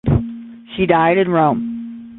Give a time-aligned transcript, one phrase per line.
[0.75, 2.07] She died in Rome.